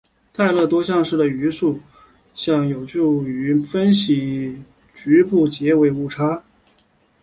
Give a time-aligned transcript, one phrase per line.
[0.33, 1.79] 泰勒多项式的余数
[2.33, 4.57] 项有助于分析
[4.95, 6.41] 局部截尾误差。